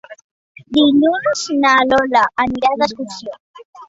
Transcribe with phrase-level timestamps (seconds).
[0.77, 3.37] Dilluns na Lola anirà d'excursió.